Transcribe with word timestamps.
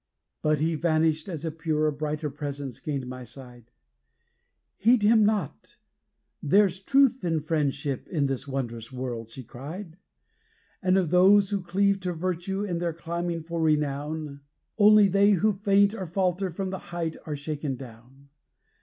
But 0.41 0.57
he 0.57 0.73
vanished 0.73 1.29
as 1.29 1.45
a 1.45 1.51
purer 1.51 1.91
brighter 1.91 2.31
presence 2.31 2.79
gained 2.79 3.05
my 3.05 3.23
side 3.23 3.69
'Heed 4.77 5.03
him 5.03 5.23
not! 5.23 5.77
there's 6.41 6.81
truth 6.81 7.23
and 7.23 7.45
friendship 7.45 8.07
in 8.07 8.25
this 8.25 8.47
wondrous 8.47 8.91
world,' 8.91 9.29
she 9.29 9.43
cried, 9.43 9.99
And 10.81 10.97
of 10.97 11.11
those 11.11 11.51
who 11.51 11.61
cleave 11.61 11.99
to 11.99 12.13
virtue 12.13 12.63
in 12.63 12.79
their 12.79 12.93
climbing 12.93 13.43
for 13.43 13.61
renown, 13.61 14.41
Only 14.79 15.07
they 15.07 15.33
who 15.33 15.53
faint 15.53 15.93
or 15.93 16.07
falter 16.07 16.49
from 16.49 16.71
the 16.71 16.79
height 16.89 17.15
are 17.27 17.35
shaken 17.35 17.75
down. 17.75 18.29